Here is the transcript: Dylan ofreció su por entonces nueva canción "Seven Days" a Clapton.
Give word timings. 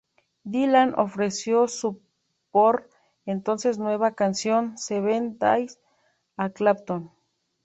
Dylan 0.43 0.95
ofreció 0.97 1.67
su 1.67 2.01
por 2.49 2.89
entonces 3.27 3.77
nueva 3.77 4.15
canción 4.15 4.75
"Seven 4.79 5.37
Days" 5.37 5.79
a 6.37 6.49
Clapton. 6.49 7.11